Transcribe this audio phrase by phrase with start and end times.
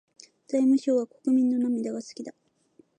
[0.47, 2.33] 財務省は国民の涙が好きだ。